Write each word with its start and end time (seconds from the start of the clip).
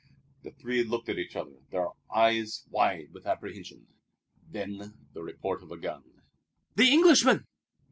The 0.41 0.49
three 0.49 0.83
looked 0.83 1.09
at 1.09 1.19
each 1.19 1.35
other, 1.35 1.59
their 1.69 1.89
eyes 2.11 2.65
wide 2.71 3.09
with 3.13 3.27
apprehension. 3.27 3.85
Then 4.49 4.95
the 5.13 5.21
report 5.21 5.61
of 5.61 5.71
a 5.71 5.77
gun. 5.77 6.03
"The 6.75 6.91
Englishman!" 6.91 7.45